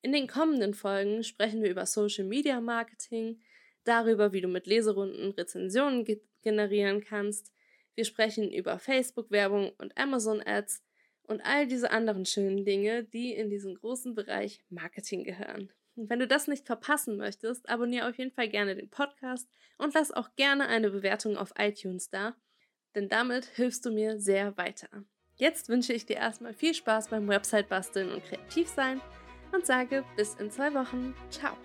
In 0.00 0.12
den 0.12 0.28
kommenden 0.28 0.74
Folgen 0.74 1.24
sprechen 1.24 1.62
wir 1.62 1.70
über 1.70 1.86
Social 1.86 2.24
Media 2.24 2.60
Marketing, 2.60 3.40
darüber, 3.88 4.32
wie 4.32 4.40
du 4.40 4.48
mit 4.48 4.66
Leserunden 4.66 5.32
Rezensionen 5.32 6.04
ge 6.04 6.20
generieren 6.42 7.02
kannst. 7.02 7.52
Wir 7.96 8.04
sprechen 8.04 8.52
über 8.52 8.78
Facebook-Werbung 8.78 9.72
und 9.78 9.98
Amazon-Ads 9.98 10.84
und 11.24 11.40
all 11.40 11.66
diese 11.66 11.90
anderen 11.90 12.24
schönen 12.26 12.64
Dinge, 12.64 13.02
die 13.02 13.34
in 13.34 13.50
diesen 13.50 13.74
großen 13.74 14.14
Bereich 14.14 14.64
Marketing 14.68 15.24
gehören. 15.24 15.72
Und 15.96 16.08
wenn 16.08 16.20
du 16.20 16.28
das 16.28 16.46
nicht 16.46 16.64
verpassen 16.64 17.16
möchtest, 17.16 17.68
abonniere 17.68 18.08
auf 18.08 18.16
jeden 18.16 18.30
Fall 18.30 18.48
gerne 18.48 18.76
den 18.76 18.88
Podcast 18.88 19.48
und 19.78 19.94
lass 19.94 20.12
auch 20.12 20.28
gerne 20.36 20.68
eine 20.68 20.90
Bewertung 20.90 21.36
auf 21.36 21.52
iTunes 21.58 22.08
da, 22.08 22.36
denn 22.94 23.08
damit 23.08 23.46
hilfst 23.46 23.84
du 23.84 23.90
mir 23.90 24.20
sehr 24.20 24.56
weiter. 24.56 24.88
Jetzt 25.34 25.68
wünsche 25.68 25.92
ich 25.92 26.06
dir 26.06 26.16
erstmal 26.16 26.54
viel 26.54 26.74
Spaß 26.74 27.08
beim 27.08 27.26
Website 27.26 27.68
basteln 27.68 28.12
und 28.12 28.24
kreativ 28.24 28.68
sein 28.68 29.00
und 29.52 29.66
sage 29.66 30.04
bis 30.16 30.34
in 30.36 30.50
zwei 30.50 30.72
Wochen. 30.74 31.14
Ciao! 31.30 31.56